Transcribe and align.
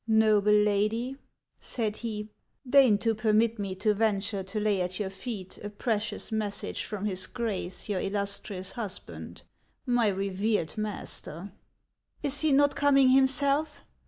"Xoble 0.09 0.65
lady," 0.65 1.17
said 1.59 1.97
he," 1.97 2.27
deign 2.67 2.97
to 2.97 3.13
permit 3.13 3.59
me 3.59 3.75
to 3.75 3.93
venture 3.93 4.41
to 4.41 4.59
lay 4.59 4.81
at 4.81 4.99
your 4.99 5.11
feet 5.11 5.59
a 5.63 5.69
precious 5.69 6.31
message 6.31 6.85
from 6.85 7.05
his 7.05 7.27
Grace 7.27 7.87
your 7.87 8.01
illustrious 8.01 8.71
husband, 8.71 9.43
my 9.85 10.07
revered 10.07 10.75
master."" 10.75 11.51
Is 12.23 12.39
he 12.41 12.51
not 12.51 12.75
coming 12.75 13.09
himself 13.09 13.83